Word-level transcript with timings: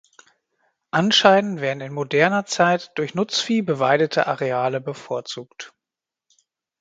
Anscheinend 0.89 1.61
werden 1.61 1.81
in 1.81 1.93
moderner 1.93 2.47
Zeit 2.47 2.91
durch 2.95 3.13
Nutzvieh 3.13 3.61
beweidete 3.61 4.25
Areale 4.25 4.81
bevorzugt. 4.81 5.75